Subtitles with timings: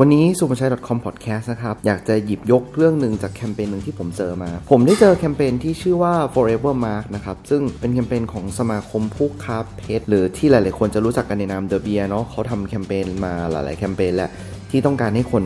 [0.00, 6.14] วันนี้ s u p e r c h a i .com podcast นะครับ อยากจะหยิบยกเรื่องหนึ่งจากแคมเปญหนึ่งที่ผมเจอมา ผมได้เจอแคมเปญที่ชื่อว่า
[6.34, 14.30] forever mark นะครับ ซึ่งเป็นแคมเปญของสมาคมผู้ค้าเพชรหรือที่หลาย ๆ คนจะรู้จักกันในนาม The Beer เนาะเขาทำแคมเปญมาหลาย ๆ แคมเปญแหละ
[14.70, 15.44] ที่ต้องการให้คน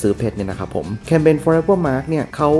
[0.00, 2.50] ซื้อเพชรเนี่ยนะครับผม แคมเปญ forever mark เนี่ยเขา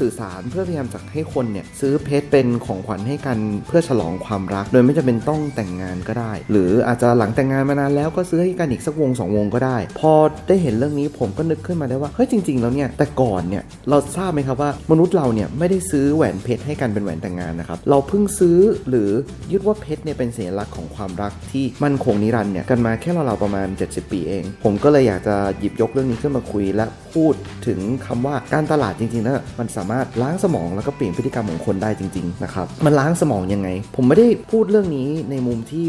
[0.00, 10.12] สื่อสารเพื่อพยายามจะให้คนเนี่ยซื้อเพชรเป็นของขวัญให้กันเพื่อฉลองความรัก โดยไม่จำเป็นต้องแต่งงานก็ได้ หรืออาจจะหลังแต่งงานมานานแล้วก็ซื้อให้กันอีกสักวงสองวงก็ได้ พอ
[10.48, 18.58] ได้เห็นเรื่องนี้ผมก็นึกขึ้นมาได้ว่าเฮ้ยจริง ๆ แล้วเนี่ยแต่ก่อนเนี่ยเราทราบไหมครับว่ามนุษย์เราเนี่ยไม่ได้ซื้อแหวนเพชรให้กันเป็นแหวนแต่งงานนะครับเราเพิ่งซื้อ
[18.88, 19.10] หรือ
[19.52, 27.34] ยึดว่าเพชรเนี่ยเป็นสัญลักษณ์ของความรักที่มั่นคงนิรันดร์เนี่ยกันมาแค่เราๆประมาณ 70 ปีเอง ผมก็เลยอยากจะหยิบยกเรื่องนี้ขึ้นมาคุยและพูด
[27.66, 35.86] ถึงคำว่าการตลาดจริงๆนะมันสามารถล้างสมองแล้วก็เปลี่ยนพฤติกรรมของคนได้จริงๆนะครับมันล้างสมองยังไง ผมไม่ได้พูดเรื่องนี้ในมุมที่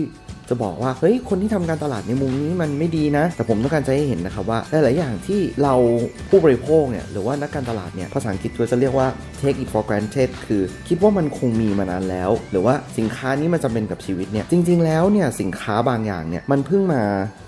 [0.50, 5.74] จะบอกว่าเฮ้ยคนที่ทำการตลาดในมุมนี้มันไม่ดีนะ แต่ผมต้องการจะให้เห็นนะครับว่าหลายๆอย่างที่เรา
[6.30, 9.08] ผู้บริโภคเนี่ยหรือว่านักการตลาดเนี่ยภาษาอังกฤษตัวจะเรียกว่า
[9.42, 17.04] take it for granted คือคิดว่ามันคงมีมานานแล้ว หรือว่าสินค้านี้มันจำเป็นกับชีวิตเนี่ยจริง ๆ แล้วเนี่ยสินค้าบางอย่างเนี่ยมันเพิ่งมา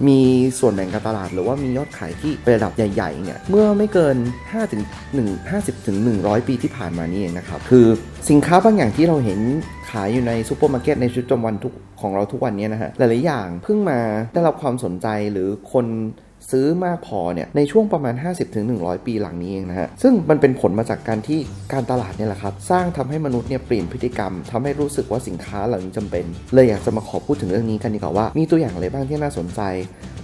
[0.07, 0.19] มี
[0.59, 4.81] ส่วนแบ่งการตลาด หรือว่ามียอดขายที่ระดับใหญ่ๆเนี่ยเมื่อไม่เกิน5ถึง
[5.17, 7.85] 1 50ถึง100 ปีที่ผ่านมานี่เองนะครับคือ
[8.29, 9.39] สินค้าบางอย่างที่เราเห็น
[9.91, 13.99] ขายอยู่ในซูเปอร์มาร์เก็ตในชีวิตประจำวันทุก ของเราทุกวันนี้นะฮะหลายๆอย่างเพิ่งมา
[14.33, 15.85] ได้รับความสนใจหรือคน
[16.51, 18.15] ซื้อมากพอเนี่ยในช่วงประมาณ
[18.59, 21.39] 50-100 ปีหลังนี้เองนะฮะซึ่งมันเป็นผลมาจากการที่
[21.73, 29.61] การตลาดเนี่ยแหละครับสร้างทำให้มนุษย์เนี่ยเปลี่ยนพฤติกรรมทำให้รู้สึกว่าสินค้าเหล่านี้จำเป็น เลยอยากจะมาขอพูดถึงเรื่องนี้กันดีกว่าว่ามีตัวอย่างอะไรบ้างที่น่าสนใจ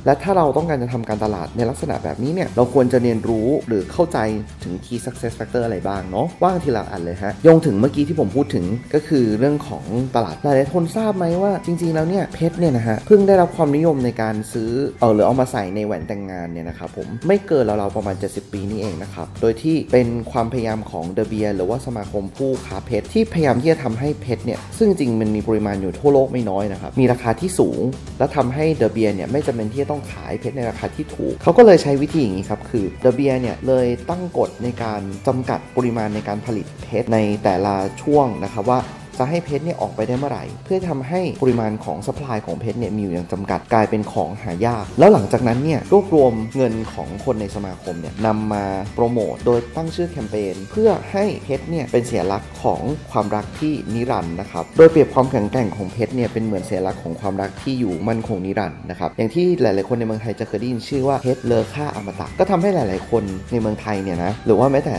[0.06, 4.18] และถ้าเราต้องการจะทำการตลาดในลักษณะแบบนี้เนี่ยเราควรจะเรียนรู้หรือเข้าใจ
[4.64, 9.86] ถึง key success factor อะไรบ้างเนาะว่างทีละอันเลยฮะยงถึงเมื่อกี้ที่ผมพูดถึงก็คือเรื่องของ
[10.16, 27.82] ตลาดหลายๆคนทราบไหมว่าจริงๆแล้วเนี่ยเพชรเนี่ยนะฮะเพิ่งได้รับความนิยมในการซื้อเออหรือเอามาใส่ในแหวนแต่งงานเนี่ยนะครับผมไม่เกินเราๆประมาณ 70 ปีนี่เองนะครับ โดยที่เป็นความพยายามของเดอะเบียหรือว่าสมาคมผู้ค้าเพชรที่พยายามที่จะทำให้เพชรเนี่ยซึ่งจริงมันมีปริมาณอยู่ทั่วโลกไม่น้อยนะครับ มีราคาที่สูง
[28.20, 38.80] และทำให้เดอะเบียเนี่ยไม่จำเป็นที่จะต้องขายเพชรในราคาที่ถูก เขาก็เลยใช้วิธีอย่างนี้ครับ คือเดอะเบียเนี่ยเลยตั้งกฎในการจำกัดปริมาณในการผลิตเพชรในแต่ละช่วงนะครับว่า
[39.20, 48.66] จะให้เพชรเนี่ยออกไปได้เมื่อไหร่ เพื่อทำให้ปริมาณของสป라이ของเพชรเนี่ยมีอยู่อย่างจำกัดกลายเป็นของหายาก แล้วหลังจากนั้นเนี่ยรวบรวมเงินของคนในสมาคมเนี่ยนำมา
[48.96, 52.82] โปรโมทโดยตั้งชื่อแคมเปญเพื่อให้เพชรเนี่ยเป็นเสียลักษณ์ของ
[53.12, 64.96] ความรักที่นิรันด์นะครับโดยเปรียบความแข็งแกร่งของเพชรเนี่ยเป็นเหมือนเสียลักษณ์ของความรักที่อยู่มั่นคงนิรันด์นะครับอย่างที่หลาย ๆ คนในเมืองไทยจะเคยได้ยินชื่อว่าเพชรเลอค่าอมตะก็ทำให้หลาย ๆ คนในเมืองไทยเนี่ยนะหรือว่าแม้แต่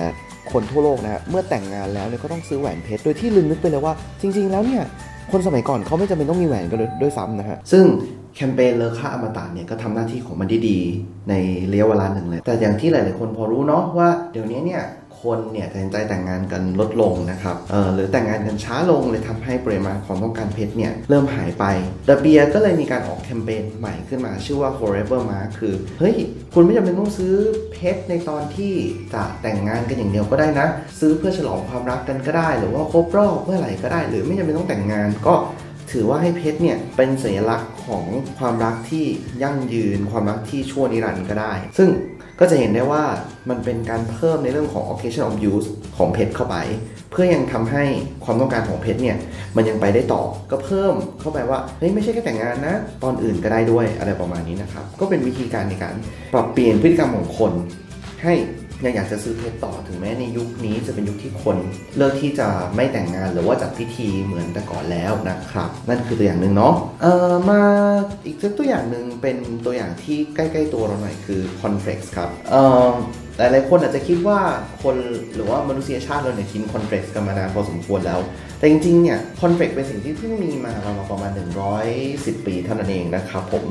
[0.53, 4.83] คนทั่วโลกนะฮะเมื่อแต่งงานแล้วเนี่ยก็ต้องซื้อแหวนเพชรโดยที่ลืมนึกไปเลยว่า จริง ๆ แล้วเนี่ย
[5.33, 7.85] คนสมัยก่อนเขาไม่จำเป็นต้องมีแหวนกันเลยด้วยซ้ำนะฮะซึ่ง
[8.35, 11.35] แคมเปญเลอค่าอมตะเนี่ยก็ทำหน้าที่ของมันดีๆใน
[11.73, 14.83] ระยะเวลาหนึ่งเลย แต่อย่างที่หลาย ๆ คนพอรู้เนาะว่าเดี๋ยวนี้เนี่ย
[15.25, 21.65] คนเนี่ยตัดสินใจแต่งงานกันลดลงนะครับเออหรือแต่งงานกันช้าลงเลยทำให้ปริมาณความต้องการเพชรเนี่ยเริ่มหายไป
[22.07, 26.17] เดเบียก็เลยมีการออกแคมเปญใหม่ขึ้นมาชื่อว่า forever mark คือเฮ้ย
[26.55, 27.35] คุณไม่จำเป็นต้องซื้อ
[27.73, 28.73] เพชรในตอนที่
[29.15, 30.67] จะแต่งงานกันอย่างเดียวก็ได้นะ
[31.01, 35.35] ซื้อเพื่อฉลองความรักกันก็ได้ หรือว่าครบรอบเมื่อไหร่ก็ได้ หรือไม่จำเป็นต้องแต่งงานก็
[35.93, 38.05] ถือว่าให้เพชรเนี่ยเป็นสัญลักษณ์ของ
[38.39, 39.05] ความรักที่
[39.43, 41.89] ยั่งยืน ความรักที่ชั่วนิรันดร์ก็ได้ ซึ่ง
[42.41, 43.05] ก็จะเห็นได้ว่า
[43.49, 46.57] มันเป็นการเพิ่มในเรื่องของ occasion of use ของเพชรเข้าไป
[47.11, 47.85] เพื่อยังทำให้
[48.25, 49.17] ความต้องการของเพชรเนี่ย
[49.57, 55.95] มันยังไปได้ต่อก็เพิ่มเข้าไปว่าเฮ้ยไม่ใช่แค่แต่งงานนะ ตอนอื่นก็ได้ด้วยอะไรประมาณนี้นะครับก็เป็นวิธีการในการ
[56.35, 57.53] ปรับเปลี่ยนพฤติกรรมของคน
[58.23, 58.35] ให้
[58.87, 61.57] ยังอยากจะซื้อเพชรต่อถึงแม้ในยุคนี้จะเป็นยุคที่คน
[61.97, 67.61] เลือกที่จะไม่แต่งงานหรือว่าจัดพิธีเหมือนแต่ก่อนแล้วนะครับ นั่นคือตัวอย่างหนึ่งเนาะเอ่อมา
[68.27, 72.91] อีกสักตัวอย่างหนึ่งเป็นตัวอย่างที่ใกล้ ๆ ตัวเราหน่อยคือ c o n f l e x ครับเอ่อ
[73.39, 74.39] หลายๆคนอาจจะคิดว่า
[74.83, 74.97] คน
[75.35, 78.21] หรือว่ามนุษยชาติเราเนี่ยกินคอนเฟล็กซ์กันมานานพอสมควรแล้ว
[78.59, 80.73] แต่จริงๆเนี่ย cornflakes เป็นสิ่งที่เพิ่งมีมา
[81.11, 81.31] ประมาณ
[81.89, 83.65] 110 ปีเท่านั้นเองนะครับผม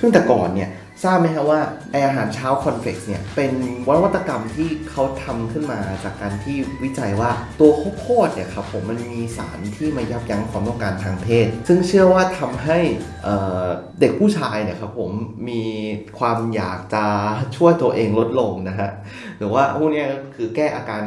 [0.00, 0.70] ซึ่งแต่ก่อนเนี่ย
[1.04, 1.60] ทราบไหมครับว่า
[1.90, 3.52] ไออาหารเช้า cornflakes เนี่ย เป็น
[3.88, 7.30] นวัตกรรมที่เขาทำขึ้นมาจากการที่วิจัยว่า
[7.60, 12.78] ตัวข้าวโพดเนี่ยครับผมมันมีสารที่มายับยั้งความต้องการทางเพศ ซึ่งเชื่อว่าทำให้
[13.24, 15.10] เด็กผู้ชายเนี่ยครับผม
[15.48, 15.62] มี
[16.18, 17.04] ความอยากจะ
[17.56, 18.90] ช่วยตัวเองลดลงนะฮะ
[19.38, 20.04] หรือว่าพวกนี้
[20.36, 21.02] คือแก้อาการ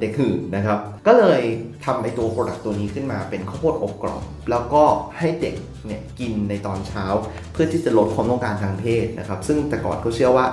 [0.00, 1.40] เด็กหื่นนะครับ ก็เลย
[1.86, 4.82] ทำไอตัวโปรดักต์ตัวนี้ขึ้นมาเป็นข้าวโพดอบกรอบ แล้วก็
[5.18, 5.56] ให้เด็ก
[5.86, 7.04] เนี่ยกินในตอนเช้า
[7.52, 10.46] เพื่อที่จะลดความต้องการทางเพศนะครับ ซึ่งแต่ก่อนเขาเชื่อว่า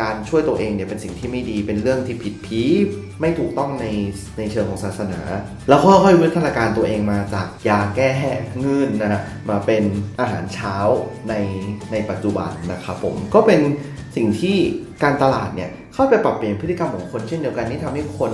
[0.00, 2.62] การช่วยตัวเองเนี่ยเป็นสิ่งที่ไม่ดีเป็นเรื่องที่ผิดผี
[3.20, 3.86] ไม่ถูกต้องใน
[4.38, 5.20] ในเชิงของศาสนา
[5.68, 8.12] แล้วก็ค่อยวิวัฒนาการตัวเองมาจากยาแก้
[8.58, 9.82] เงื่นนะฮะมาเป็น
[10.20, 10.76] อาหารเช้า
[11.28, 11.34] ใน
[11.92, 13.60] ในปัจจุบันนะครับผมก็เป็น
[14.16, 14.56] สิ่งที่
[15.02, 18.32] การตลาดเนี่ยเข้าไปปรับเปลี่ยนพฤติกรรมของคนเช่นเดียวกันที่ทำให้คน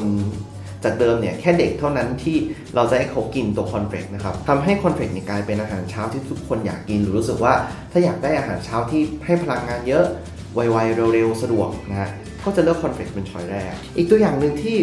[0.85, 2.37] จากเดิมเนี่ยแค่เด็กเท่านั้นที่
[2.75, 7.55] เราจะให้เขากินตัว cornflakes นะครับทำให้ cornflakes เนี่ยกลายเป็นอาหารเช้าที่ทุกคนอยากกินหรือรู้สึกว่า
[7.93, 10.05] ถ้าอยากได้อาหารเช้าที่ให้พลังงานเยอะ
[10.55, 12.11] ไวๆเร็วๆสะดวกนะฮะ
[12.45, 14.77] ก็จะเลือก cornflakes เป็น choice แรก อีกตัวอย่างหนึ่งที่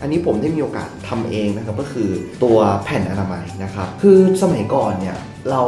[0.00, 2.10] อันนี้ผมได้มีโอกาสทำเองนะครับก็คือ
[2.44, 5.16] ตัวแผ่นอนามัยนะครับคือสมัยก่อนเนี่ย
[5.50, 5.62] เรา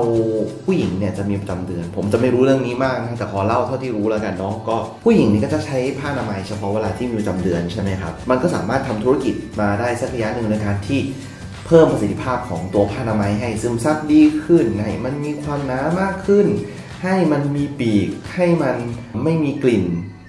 [0.64, 11.00] ผู้หญิงเนี่ยจะมีประจำเดือน ผมจะไม่รู้เรื่องนี้มากนะแต่ขอเล่าเท่าที่รู้แล้วกันเนาะก็ผู้หญิงนี่ก็จะใช้ผ้าอนามัยเฉพาะเวลาที่มีประจำเดือนใช่ไหมครับมันก็สามารถทำธุรกิจมาได้สักระยะหนึ่งในการที่
[11.66, 16.46] เพิ่มประสิทธิภาพของตัวผ้าอนามัยให้ซึมซับดีขึ้นให้มันมีความหนามากขึ้น
[17.04, 18.76] ให้มันมีปีก ให้มัน
[19.22, 19.84] ไม่มีกลิ่น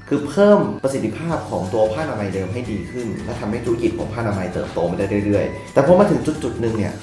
[0.10, 6.94] คือเพิ่มประสิทธิภาพของตัวผ้าอนามัยเดิมให้ดีขึ้น และทำให้ธุรกิจของผ้าอนามัยเติบโตมาได้เรื่อยๆ แต่พอมาถึงจุดจุดๆหนึ่งเนี่ย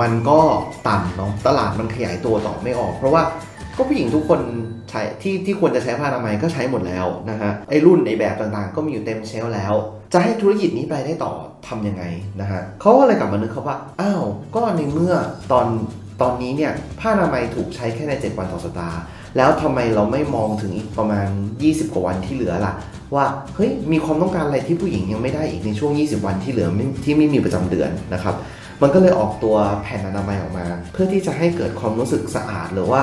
[0.00, 0.38] มันก็
[0.86, 3.22] ตันเนาะตลาดมันขยายตัวต่อไม่ออก เพราะว่า
[3.76, 4.40] ก็ผู้หญิงทุกคน
[4.90, 9.74] ใช้ที่ที่ควรจะใช้ผ้าอนามัยก็ใช้หมดแล้วนะฮะไอ้รุ่นไอ้แบบต่างๆ ก็มีอยู่เต็มเชลแล้ว
[10.12, 11.32] จะให้ธุรกิจนี้ไปได้ต่อ
[11.68, 12.04] ทำยังไง
[12.40, 14.24] นะฮะเขาก็เลยกลับมานึกเขาว่าอ้าว
[14.54, 15.14] ก็ในเมื่อ
[15.52, 15.66] ตอน
[16.22, 18.98] ตอนนี้เนี่ยผ้าอนามัยถูกใช้แค่ใน 7 วันต่อสัปดาห์
[19.36, 21.28] แล้วทำไมเราไม่มองถึงอีกประมาณ
[21.60, 22.72] 20 กว่าวันที่เหลือล่ะ
[23.14, 23.24] ว่า
[23.54, 26.68] เฮ้ยมีความต้องการอะไรที่ผู้หญิงยังไม่ได้อีกในช่วง 20 วันที่เหลือ
[27.04, 28.34] ที่ไม่มีประจำเดือนนะครับ
[28.82, 33.02] มันก็เลยออกตัวแผ่นอนามัยออกมา เพื่อที่จะให้เกิดความรู้สึกสะอาดหรือว่า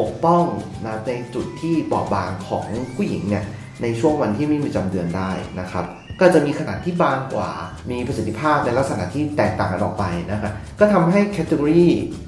[0.00, 0.44] ปกป้อง
[0.86, 3.44] นะในจุดที่บอบบางของผู้หญิงเนี่ย
[3.82, 5.30] ในช่วงวันที่ไม่มีประจำเดือนได้
[5.60, 5.84] นะครับ
[6.20, 7.50] ก็จะมีขนาดที่บางกว่า
[7.90, 11.80] มีประสิทธิภาพในลักษณะที่แตกต่างกันออกไปนะครับ ก็ทำให้แคตตาล็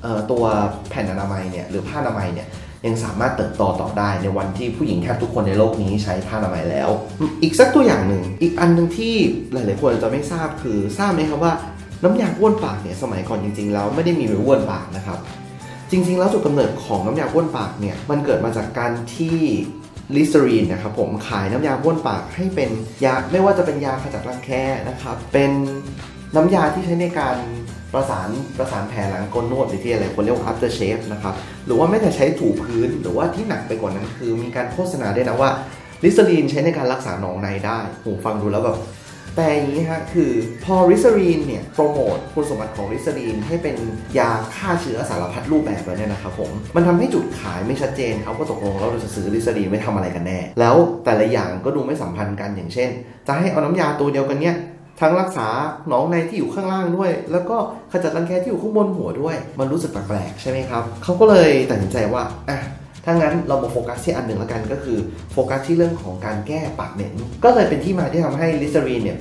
[0.04, 0.44] อตัว
[0.88, 2.48] แผ่นอนามัยเนี่ยหรือผ้าอนามัยเนี่ย
[2.86, 6.90] ยังสามารถเติบโตต่อได้ในวันที่ผู้หญิงแทบทุกคนในโลกนี้ใช้ผ้าอนามัยแล้ว
[7.42, 9.14] อีกสักตัวอย่างหนึ่ง อีกอันหนึ่งที่
[9.52, 11.52] หลาย ๆ คนจะไม่ทราบคือทราบไหมครับว่า
[12.02, 15.18] น้ำยาบ้วนปากเนี่ยสมัยก่อนจริง ๆ แล้วไม่ได้มีไว้บ้วนปากนะครับ
[15.90, 19.36] จริง ๆ แล้วจุดกำเนิดของน้ำยาบ้วนปากเนี่ยมันเกิดมาจากการที่
[20.16, 22.70] ลิสเตอรีนนะครับผมขายน้ำยาบ้วนปากให้เป็น
[23.04, 24.50] ยาไม่ว่าจะเป็นยาขจัดรังแค
[24.88, 25.50] นะครับเป็น
[26.36, 27.36] น้ำยาที่ใช้ในการ
[27.94, 31.34] ประสานประสานแผลหลังก้นนวดหรือที่อะไรคนเรียกว่า after shave นะครับ
[31.66, 35.50] หรือว่าไม่แต่ใช้ถูพื้นหรือว่าที่หนักไปกว่านั้นคือมีการโฆษณาด้วยนะว่า
[36.04, 38.78] ลิสเตอรีนใช้ในการรักษาหนองในได้โหฟังดูแล้วแบบ
[39.36, 40.30] แต่อย่างนี้ฮะคือ
[40.64, 43.76] พอลิสเตอรีนเนี่ยโปรโมทคุณสมบัติของลิสเตอรีนให้เป็น
[44.18, 52.90] ยาฆ่าเชื้อสารพัดรูปแบบแล้วเนี่ยนะครับผมมันทำให้จุดขายไม่ชัดเจนเอาก็ตกลงแล้วเราจะซื้อลิสเตอรีนไปทำอะไรกันแน่ แล้วแต่ละอย่างก็ดูไม่สัมพันธ์กันอย่างเช่น
[53.26, 54.56] จะให้เอาน้ำยาตัวเดียวกันเนี่ย
[55.00, 55.48] ทั้งรักษา
[55.88, 57.56] หนองในที่อยู่ข้างล่างด้วย แล้วก็
[57.92, 62.58] ขจัดรังแคที่อยู่ข้างบนหัวด้วย มันรู้สึกแปลกๆใช่ไหมครับเขาก็เลยตัดสินใจว่าอะ
[63.04, 64.98] ถ้างั้นเรามาโฟกัสที่อันหนึ่งแล้วกันก็คือ
[65.32, 67.14] โฟกัสที่เรื่องของการแก้ปากเหม็น
[67.44, 69.18] ก็เลยเป็นที่มาที่ทำให้ลิสเตอรีนเนี่ย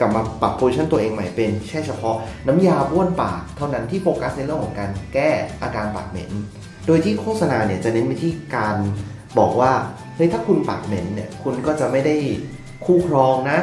[0.00, 2.16] กลับมาปรับ position ตัวเองใหม่เป็นแค่เฉพาะ
[2.46, 5.30] น้ำยาบ้วนปาก เท่านั้นที่โฟกัสในเรื่องของการแก้
[5.62, 6.30] อาการปากเหม็น
[6.86, 8.76] โดยที่โฆษณาเนี่ยจะเน้นไปที่การ
[9.38, 9.72] บอกว่า
[10.16, 12.14] เฮ้ยถ้าคุณปากเหม็นเนี่ยคุณก็จะไม่ได้
[12.84, 13.58] คู่ครองนะ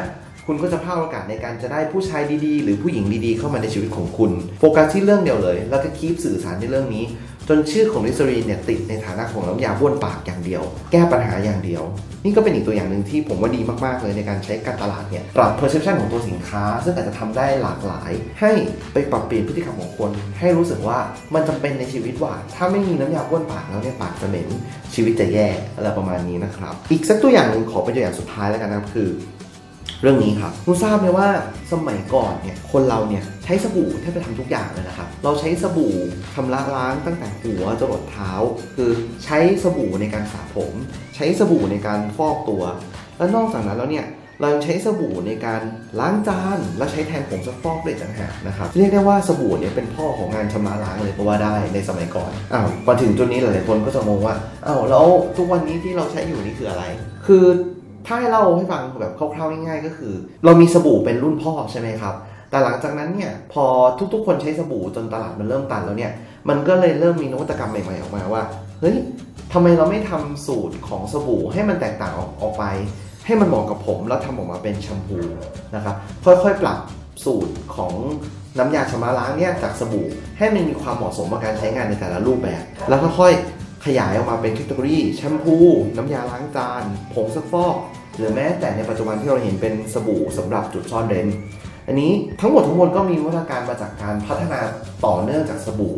[0.50, 7.06] คุณก็จะพลาดโอกาสในการจะได้ผู้ชายดีๆ หรือผู้หญิงดีๆ เข้ามาในชีวิตของคุณ โฟกัสที่เรื่องเดียวเลย แล้วก็ keep สื่อสารในเรื่องนี้
[7.50, 11.84] จนชื่อของลิสเตอรีนเนี่ยติดในฐานะของน้ำยาบ้วนปากอย่างเดียว แก้ปัญหาอย่างเดียว
[12.26, 18.52] นี่ก็เป็นอีกตัวอย่างหนึ่งที่ผมว่าดีมากๆเลยในการใช้การตลาดเนี่ยปรับ perception ของตัวสินค้า ซึ่งอาจจะทำได้หลากหลาย ให้
[18.94, 20.98] ไปปรับเปลี่ยนพฤติกรรมของคนให้รู้สึกว่า
[21.34, 24.48] มันจำเป็นในชีวิตว่า ถ้าไม่มีน้ำยาบ้วนปากแล้วเนี่ยปากจะเหม็น
[24.94, 29.10] ชีวิตจะแย่อะไรประมาณนี้นะครับอีกสักตัวอย่างหนึ่งขอเป็นตัวอย่างสุดท้ายแล้วกันนะครับคือ
[30.02, 31.28] เรื่องนี้ครับคุณทราบไหมว่า
[31.72, 35.94] สมัยก่อนเนี่ยคนเราเนี่ยใช้สบู่แทบจะทำทุกอย่างเลยนะครับ เราใช้สบู่
[36.34, 38.32] ชำระล้างตั้งแต่หัวจรดเท้า
[38.76, 38.90] คือ
[39.26, 40.74] ใช้สบู่ในการสระผม
[41.16, 42.64] ใช้สบู่ในการฟอกตัว
[43.18, 44.08] และนอกจากนั้นแล้วเนี่ย
[44.40, 45.62] เรายังใช้สบู่ในการ
[46.00, 54.36] ล้างจานและใช้แทนผงซักฟอกด้วยต่างหากนะครับเรียกได้ว่าสบู่เนี่ยเป็นพ่อของงานชำระล้างเลยก็ว่าได้ในสมัยก่อนอ้าวมาถึงจุดนี้หลายๆคนก็จะงงว่า
[54.68, 55.06] อ้าวแล้ว
[55.38, 56.84] ทุกวันนี้ที่เราใช้อยู่นี่คืออะไร
[57.28, 57.46] คือ
[58.08, 60.14] ถ้าให้เล่าให้ฟังแบบคร่าวๆง่ายๆก็คือ
[60.46, 62.16] เรามีสบู่เป็นรุ่นพ่อใช่ไหมครับ
[62.50, 63.66] แต่หลังจากนั้นเนี่ยพอ
[64.14, 66.12] ทุกๆ คนใช้สบู่จนตลาดมันเริ่มตันแล้วเนี่ย
[66.50, 68.44] มันก็เลยเริ่มมีนวัตกรรมใหม่ๆออกมาว่า
[68.82, 68.96] เฮ้ย
[69.54, 72.64] ทำไมเราไม่ทำสูตรของสบู่ให้มันแตกต่างออกออกไป
[73.26, 75.20] ให้มันเหมาะกับผมแล้วทำออกมาเป็นแชมพู
[75.76, 75.96] นะครับ
[76.26, 76.80] ค่อยๆปรับ
[77.26, 77.94] สูตรของ
[78.58, 85.56] น้ำยาชำระล้างเนี่ยจากสบู่ให้มันมีความเหมาะสมกับการใช้งานในแต่ละรูปแบบ แล้วค่อยๆขยายออกมาเป็นแคตตาล็อแชมพู
[85.98, 86.84] น้ำยาล้างจาน
[87.14, 87.76] ผงซักฟอก
[88.18, 91.28] หรือแม้แต่ในปัจจุบันที่เราเห็นเป็นสบู่สำหรับจุดซ่อนเร้น
[91.88, 94.60] อันนี้ทั้งหมดทั้งมวลก็มีวัฒนาการมาจากการพัฒนา
[95.06, 95.96] ต่อเนื่องจากสบู่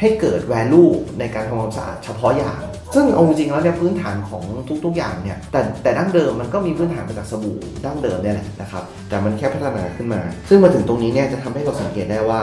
[0.00, 2.60] ให้เกิด value ในการทำความสะอาดเฉพาะอย่าง
[2.94, 4.42] ซึ่งเอาจริงแล้วเนี่ยพื้นฐานของ
[4.84, 12.40] ทุกๆอย่างเนี่ยแต่แต่ดั้งเดิมมันก็มีพื้นฐานมาจากสบู่ดั้งเดิมเนี่ยแหละนะครับแต่มันแค่พัฒนาขึ้นมา ซึ่งมาถึงตรงนี้เนี่ยจะทำให้เราสังเกตได้ว่า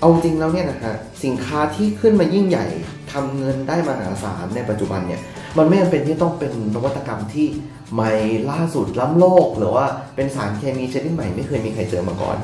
[0.00, 2.66] เอาจริงแล้วเนี่ยนะฮะสินค้าที่ขึ้นมายิ่งใหญ่
[3.12, 5.20] ทำเงินได้มหาศาลในปัจจุบันเนี่ย
[5.58, 7.46] มันไม่จำเป็นที่ต้องเป็นนวัตกรรมที่
[7.94, 8.12] ใหม่
[8.50, 9.86] ล่าสุดล้ำโลก หรือว่า
[10.16, 12.36] เป็นสารเคมีชนิดใหม่ไม่เคยมีใครเจอมาก่อน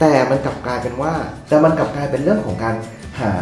[0.00, 1.12] แต่มันกลับกลายเป็นว่า
[1.48, 2.74] แต่มันกลับกลายเป็นเรื่องของการ
[3.20, 3.32] หา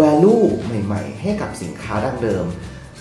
[0.00, 2.44] value ใหม่ ๆ ให้กับสินค้าดั้งเดิม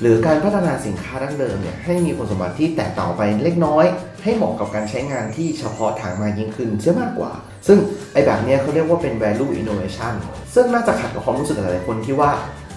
[0.02, 3.86] หรือการพัฒนาสินค้าดั้งเดิมเนี่ยให้มีคุณสมบัติที่แตกต่างไปเล็กน้อย
[4.24, 7.32] ให้เหมาะกับการใช้งานที่เฉพาะทางมากยิ่งขึ้นเสียมากกว่า
[7.68, 7.78] ซึ่ง
[8.14, 10.14] ไอ้แบบนี้เขาเรียกว่าเป็น value innovation
[10.56, 12.32] ซึ่งน่าจะขัดกับความรู้สึกหลายๆคนที่ว่า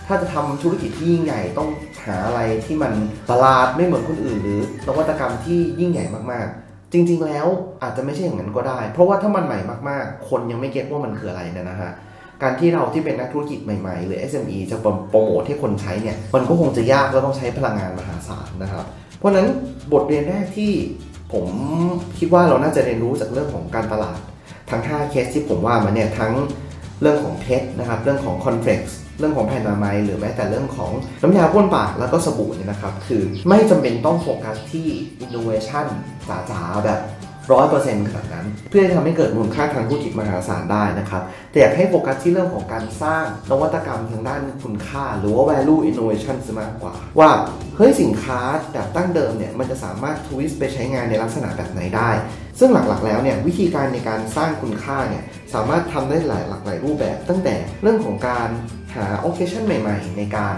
[0.06, 1.68] ถ้าจะทำธุรกิจที่ยิ่งใหญ่ต้อง
[2.06, 2.92] หาอะไรที่มัน
[3.28, 7.46] ประหลาดไม่เหมือนคนอื่น หรือนวัตกรรมที่ยิ่งใหญ่มากๆ จริง ๆ แล้ว
[7.82, 9.58] อาจจะไม่ใช่อย่างนั้นก็ได้ เพราะว่าถ้ามันใหม่
[9.88, 11.92] มากๆ คนยังไม่เก็ตว่ามันคืออะไรเนยนะฮะ
[12.42, 18.84] การที่เราที่เป็นนักธุรกิจใหม่ๆ หรือ SME จะโปรโมทให้คนใช้เนี่ยมันก็คงจะยากและต้องใช้พลังงานมหาศาลนะครับ
[19.18, 19.46] เพราะฉะนั้น
[19.92, 20.73] บทเรียนแรกที่
[21.32, 21.46] ผม
[22.18, 24.18] คิดว่าเราน่าจะเรียนรู้จากเรื่องของการตลาด
[24.70, 26.32] ทั้ง 5 เคสที่ผมว่ามาเนี่ยทั้ง
[27.00, 30.90] เรื่องของเพชรนะครับเรื่องของคอร์นเฟลกส์ เรื่องของแผ่นอนามัยหรือแม้แต่เรื่องของ
[31.23, 34.87] น้ำยาพ่นปากแล้วก็สบู่เนี่ยนะครับ คือไม่จำเป็นต้องโฟกัสที่
[35.21, 35.87] อินโนเวชัน
[36.50, 37.00] จ๋าๆแบบ
[37.52, 47.30] ร้อยเปอร์เซ็นต์ขนาดนั้น เพื่อจะทำให้เกิดมูลค่าทางธุรกิจมหาศาลได้นะครับ แต่อยากให้โฟกัสที่เรื่องของการสร้างนวัตกรรมทางด้านคุณค่า หรือว่า value innovation ซะมากกว่า ว่า
[47.76, 48.40] เฮ้ยสินค้า
[48.72, 52.10] แบบตั้งเดิมเนี่ย มันจะสามารถทวิสต์ไปใช้งานในลักษณะแบบไหนได้
[52.58, 55.22] ซึ่งหลักๆ แล้วเนี่ยวิธีการในการสร้างคุณค่าเนี่ย
[55.54, 58.48] สามารถทำได้หลายหลากหลายรูปแบบ ตั้งแต่เรื่องของการ
[58.94, 60.56] หา occasion ใหม่ ๆ ในการ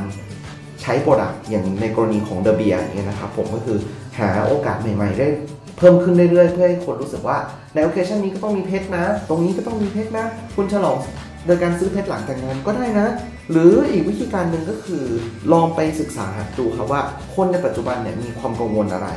[0.82, 3.78] ใช้ product อย่างในกรณีของเดอะเบียร์เนี่ยนะครับผมก็คือ
[4.18, 5.28] หาโอกาสใหม่ ๆ ได้
[5.78, 7.38] เพิ่มขึ้นเรื่อยๆ เพื่อให้คนรู้สึกว่า
[7.74, 10.98] ใน occasion นี้ก็ต้องมีเพชรนะ ตรงนี้ก็ต้องมีเพชรนะ คุณฉลอง
[11.46, 13.06] โดยการซื้อเพชรหลังแต่งงานก็ได้นะ
[13.50, 15.04] หรืออีกวิธีการหนึ่งก็คือ
[15.52, 16.28] ลองไปศึกษา
[16.58, 17.00] ดูครับว่า
[17.34, 19.08] คนในปัจจุบันเนี่ยมีความกังวลอะไร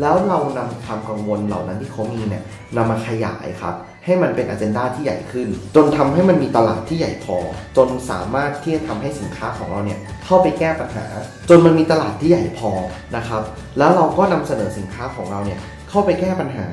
[0.00, 2.44] แล้วเรานำความกังวลเหล่านั้นที่เขามีเนี่ย
[2.76, 7.36] นำมาขยายครับให้มันเป็นอ g e n d a ที่ใหญ่ขึ้น จนทำให้มันมีตลาดที่ใหญ่พอ
[7.76, 11.06] จนสามารถที่จะทำให้สินค้าของเราเนี่ยเข้าไปแก้ปัญหา
[11.48, 12.70] จนมันมีตลาดที่ใหญ่พอ
[13.16, 13.42] นะครับ
[13.78, 15.60] แล้วเราก็นำเสนอสินค้าของเราเนี่ย
[15.94, 16.66] เข้าไปแก้ปัญหา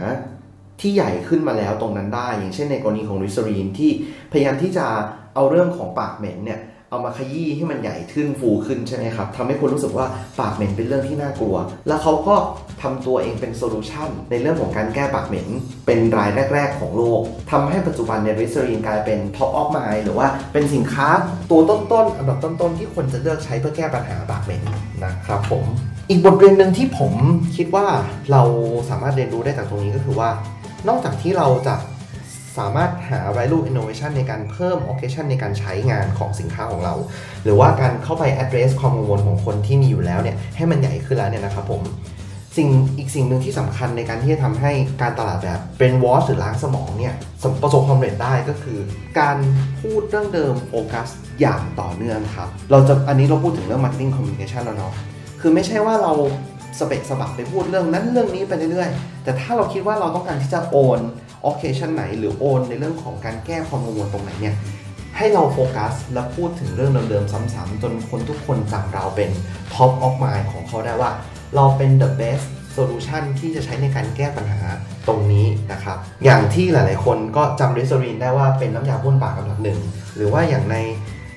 [0.82, 3.92] ที่ใหญ่ขึ้นมาแล้วตรงนั้นได้ อย่างเช่นในกรณีของริสรีนที่
[4.32, 4.86] พยายามที่จะ
[5.36, 6.60] เอาเรื่องของปากเหม็นเนี่ย
[6.90, 10.06] เอามาขยี้ให้มันใหญ่ขึ้นฟูขึ้นใช่ไหมครับทำให้คนรู้สึกว่า
[10.40, 11.56] ปากเหม็นเป็นเรื่องที่น่ากลัว
[11.88, 12.36] แล้วเขาก็
[12.82, 15.48] ทำตัวเองเป็น solution ในเรื่องของการแก้ปากเหม็น
[15.86, 21.08] เป็นรายแรก ๆ ของโลกทำให้ปัจจุบันลิสเตอรีนกลายเป็น top of mind หรือว่าเป็นสินค้า
[21.52, 24.62] ตัวต้นๆอันดับต้นๆที่คนจะเลือกใช้เพื่อแก้ปัญหาปากเหม็น
[25.04, 25.66] นะครับผม
[26.12, 27.14] อีกบทเรียนหนึ่งที่ผม
[27.56, 27.88] คิดว่า
[28.32, 28.44] เรา
[28.90, 30.30] สามารถเรียนรู้ได้จากตรงนี้ก็คือว่า
[30.88, 31.76] นอกจากที่เราจะ
[32.58, 36.96] สามารถหา value innovation ในการเพิ่ม occasion ในการใช้งานของสินค้าของเรา
[37.44, 41.82] หรือว่าการเข้าไป address ความกังวลของคนที่มีอยู่แล้วเนี่ยให้มันใหญ่ขึ้นแล้วเนี่ยนะครับผม
[42.58, 47.16] สิ่งอีกสิ่งหนึ่งที่สำคัญในการที่จะทำให้การตลาดแบบเป็นวอชหรือล้างสมองเนี่ย
[47.62, 48.80] ประสบความสำเร็จได้ก็คือ
[49.20, 49.38] การ
[49.82, 51.08] พูดเรื่องเดิมโฟกัส
[51.42, 54.94] อย่างต่อเนื่องครับ เราจะอันนี้เราพูดถึงเรื่อง marketing communication แล้วเนาะ
[55.42, 56.14] คือไม่ใช่ว่าเรา
[56.80, 61.00] สเปกสบักไปพูดเรื่องนั้นเรื่องนี้ไปเรื่อยๆ แต่ถ้าเราคิดว่าเราต้องการที่จะโอน
[61.50, 64.56] occasion ไหน หรือโอนในเรื่องของการแก้ความกังวลตรงไหนเนี่ย
[65.18, 69.30] ให้เราโฟกัสและพูดถึงเรื่องเดิมๆ ซ้ำๆ จนคนทุกคนจำเราเป็น
[69.74, 71.12] top of mind ของเขาได้ว่า
[71.56, 72.46] เราเป็น the best
[72.76, 74.62] solution ที่จะใช้ในการแก้ปัญหา
[75.08, 79.80] ตรงนี้นะครับ อย่างที่หลายๆ คนก็จำริสรีนได้ว่าเป็นน้ำยาพ่นปากอันดับหนึ่ง
[80.16, 80.76] หรือว่าอย่างใน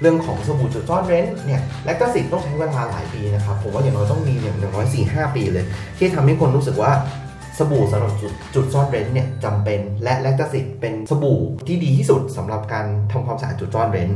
[0.04, 5.64] เรื่องของสบู่จุดซ่อนเร้นเนี่ยและก็สิทธิ์ต้องใช้เวลาหลายปีนะครับผมว่าอย่างน้อยต้องมีอย่างน้อยสี่ห้าปีเลย
[5.98, 6.92] ที่ทำให้คนรู้สึกว่า
[7.58, 14.10] สบู่สำหรับจุดจุดซ่อนเร้นเนี่ยจำเป็นและแลคตาซิตเป็นสบู่ที่ดีที่สุดสำหรับการทำความสะอาดจุดซ่อนเร้น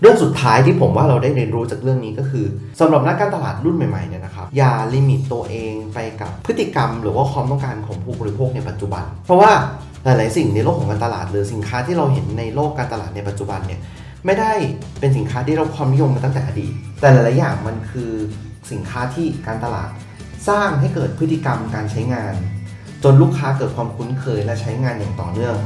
[0.00, 2.46] เรื่องสุดท้ายที่ผมว่าเราได้เรียนรู้จากเรื่องนี้ก็คือ
[2.80, 9.52] สำหรับนักการตลาดรุ่นใหม่ๆเนี่ยนะครับอย่าลิมิตตัวเองไปกับพฤติกรรม หรือว่าความต้องการของผู้บริโภคในปัจจุบัน เพราะว่า
[10.04, 13.80] หลายๆสิ่งในโลกของการตลาด หรือสินค้าที่เราเห็นในโลกการตลาดในปัจจุบันเนี่ย
[14.28, 14.54] ไม่ได้
[15.00, 18.10] เป็นสินค้าที่เราความนิยมมาตั้งแต่อดีต แต่หลายๆอย่างมันคือ
[18.72, 19.90] สินค้าที่การตลาด
[20.48, 22.34] สร้างให้เกิดพฤติกรรมการใช้งาน
[23.04, 25.56] จนลูกค้าเกิดความคุ้นเคยและใช้งานอย่างต่อเนื่อง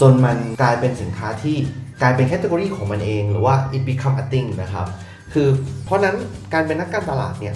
[0.00, 1.56] จนมันกลายเป็นสินค้าที่
[2.02, 4.86] กลายเป็น category ของมันเองหรือว่า it become a thing นะครับ
[5.32, 5.48] คือ
[5.84, 6.16] เพราะนั้น
[6.52, 7.54] การเป็นนักการตลาดเนี่ย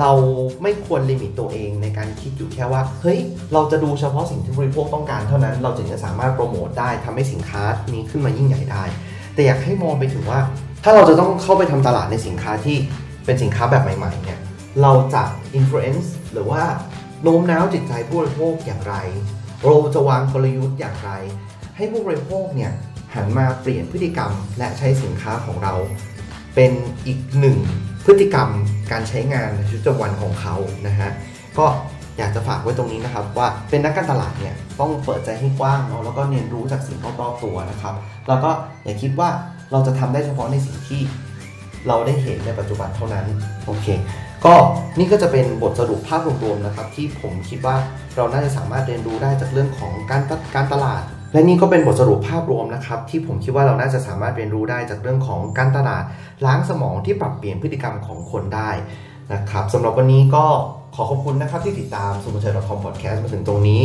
[0.00, 0.10] เรา
[0.62, 3.18] ไม่ควร limit ตัวเองในการคิดอยู่แค่ว่า เฮ้ย
[3.52, 8.84] เราจะดูเฉพาะสิ่งที่บริโภคต้องการเท่านั้น เราถึงจะสามารถโปรโมทได้ทำให้สินค้านี้ขึ้นมายิ่งใหญ่ได้
[9.34, 10.40] แต่อยากให้มองไปถึงว่า
[10.84, 12.76] ถ้าเราจะต้องเข้าไปทำตลาดในสินค้าที่
[13.24, 14.38] เป็นสินค้าแบบใหม่ๆเนี่ย
[14.82, 15.22] เราจะ
[15.58, 16.62] influence หรือว่า
[17.22, 18.94] โน้มน้าวจิตใจผู้บริโภคอย่างไร
[19.64, 21.10] เราจะวางกลยุทธ์อย่างไร
[21.76, 22.72] ให้ผู้บริโภคเนี่ย
[23.14, 25.74] หันมาเปลี่ยนพฤติกรรม และใช้สินค้าของเรา
[26.54, 26.72] เป็น
[27.06, 27.58] อีกหนึ่ง
[28.04, 28.48] พฤติกรรม
[28.92, 30.54] การใช้งานในชีวิตประจำวันของเขา
[30.86, 31.10] นะฮะ
[31.58, 31.66] ก็
[32.18, 37.94] อยากจะฝากไว้ตรงนี้นะครับว่าเป็นนักการตลาดเนี่ยต้องเปิดใจให้กว้างเนาะแล้วก็เรียนรู้จากสิ่งรอบๆตัวนะครับ
[38.28, 38.50] แล้วก็
[38.84, 39.28] อย่าคิดว่า
[39.72, 41.00] เราจะทำได้เฉพาะในสิ่งที่
[41.88, 43.26] เราได้เห็นในปัจจุบันเท่านั้น
[43.66, 43.86] โอเค
[44.44, 44.54] ก็
[44.98, 47.76] นี่ก็จะเป็นบทสรุปภาพรวมๆนะครับ ที่ผมคิดว่า
[48.16, 50.22] เราน่าจะสามารถเรียนรู้ได้จากเรื่องของการ
[50.54, 51.02] การตลาด
[51.32, 56.04] และนี่ก็เป็นบทสรุปภาพรวมนะครับ ที่ผมคิดว่าเราน่าจะสามารถเรียนรู้ได้จากเรื่องของการตลาด
[56.46, 58.70] ล้างสมองที่ปรับเปลี่ยนพฤติกรรมของคนได้
[59.32, 60.46] นะครับสำหรับวันนี้ก็
[60.94, 63.82] ขอขอบคุณนะครับที่ติดตามสมุทรชัย .com podcast มาถึงตรงนี้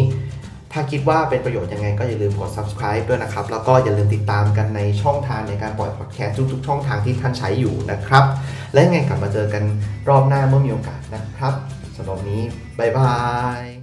[0.73, 8.23] ถ้าคิดว่าเป็นประโยชน์ยังไงก็อย่าลืมกด subscribe ด้วยนะครับ แล้วก็อย่าลืมติดตามกันในช่องทางในการปล่อย podcast ทุกๆ ช่องทางที่ท่านใช้อยู่นะครับ
[8.73, 9.63] และยังไงกลับมาเจอกัน
[10.09, 11.53] รอบหน้าเมื่อมีโอกาสนะครับ
[11.97, 12.41] สำหรับนนี้
[12.79, 13.13] บ๊ายบา
[13.61, 13.78] ย